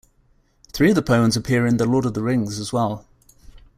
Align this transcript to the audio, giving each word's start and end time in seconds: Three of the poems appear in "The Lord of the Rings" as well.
Three 0.73 0.89
of 0.89 0.95
the 0.95 1.03
poems 1.03 1.37
appear 1.37 1.67
in 1.67 1.77
"The 1.77 1.85
Lord 1.85 2.07
of 2.07 2.15
the 2.15 2.23
Rings" 2.23 2.57
as 2.59 2.73
well. 2.73 3.05